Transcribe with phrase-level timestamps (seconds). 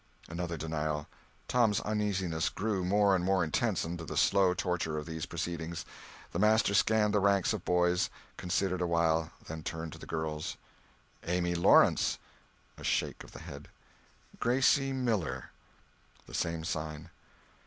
[0.27, 1.05] Another denial.
[1.47, 5.85] Tom's uneasiness grew more and more intense under the slow torture of these proceedings.
[6.31, 10.57] The master scanned the ranks of boys—considered a while, then turned to the girls:
[11.27, 12.17] "Amy Lawrence?"
[12.79, 13.67] A shake of the head.
[14.39, 15.51] "Gracie Miller?"
[16.25, 17.11] The same sign.